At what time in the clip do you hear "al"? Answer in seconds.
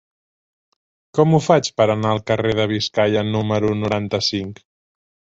2.13-2.21